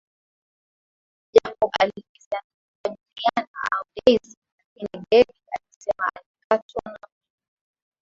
Jacob 1.33 1.71
alihisi 1.79 2.29
angekuwa 2.31 2.97
Juliana 3.15 3.67
au 3.77 3.85
Daisy 4.05 4.37
lakini 4.75 5.05
Debby 5.11 5.39
alisema 5.51 6.09
alikatwa 6.15 6.81
na 6.85 6.89
mwanaume 6.91 7.27